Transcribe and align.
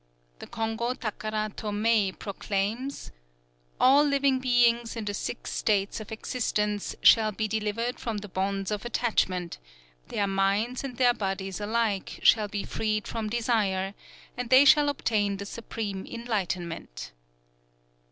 _""_The 0.39 0.49
Kongō 0.49 0.95
takara 0.97 1.53
tō 1.53 1.71
mei 1.71 2.11
proclaims: 2.11 3.11
'All 3.79 4.03
living 4.03 4.39
beings 4.39 4.95
in 4.95 5.05
the 5.05 5.13
Six 5.13 5.53
States 5.53 5.99
of 5.99 6.11
Existence 6.11 6.95
shall 7.03 7.31
be 7.31 7.47
delivered 7.47 7.99
from 7.99 8.17
the 8.17 8.27
bonds 8.27 8.71
of 8.71 8.83
attachment; 8.83 9.59
their 10.07 10.25
minds 10.25 10.83
and 10.83 10.97
their 10.97 11.13
bodies 11.13 11.59
alike 11.61 12.19
shall 12.23 12.47
be 12.47 12.63
freed 12.63 13.07
from 13.07 13.29
desire; 13.29 13.93
and 14.35 14.49
they 14.49 14.65
shall 14.65 14.89
obtain 14.89 15.37
the 15.37 15.45
Supreme 15.45 16.07
Enlightenment. 16.07 17.11